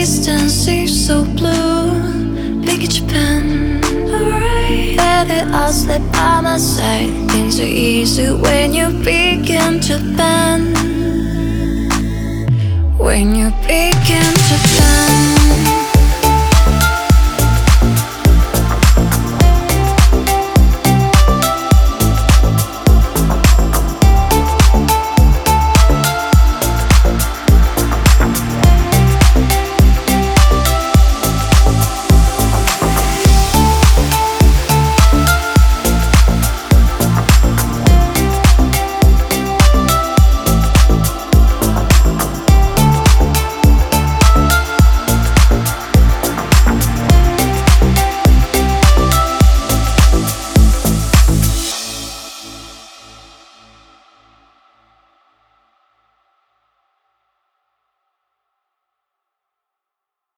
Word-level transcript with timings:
and 0.00 0.50
sea 0.50 0.86
so 0.86 1.24
blue. 1.24 2.62
Big 2.62 2.88
Japan, 2.88 3.84
alright. 4.08 4.96
Whether 4.96 5.44
I'll 5.52 5.70
slip 5.70 6.00
by 6.10 6.40
my 6.40 6.56
side. 6.56 7.10
Things 7.30 7.60
are 7.60 7.64
easy 7.64 8.32
when 8.32 8.72
you 8.72 8.88
begin 9.04 9.78
to 9.80 9.98
bend. 10.16 10.74
When 12.98 13.34
you 13.34 13.50
begin 13.66 14.32
to 14.48 14.56
bend. 14.78 15.39